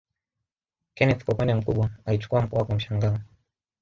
[0.95, 3.19] Kenneth kwa upande mkubwa alichukua mkoa kwa mshangao